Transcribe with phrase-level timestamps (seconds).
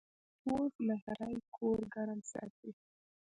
[0.41, 2.69] پوخ نغری کور ګرم ساتي